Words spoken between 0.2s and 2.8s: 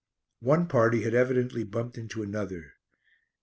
One party had evidently bumped into another.